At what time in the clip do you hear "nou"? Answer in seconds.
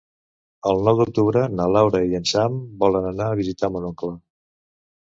0.87-1.01